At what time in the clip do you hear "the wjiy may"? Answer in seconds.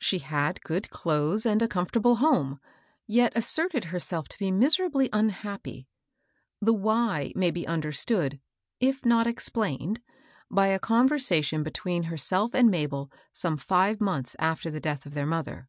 6.60-7.52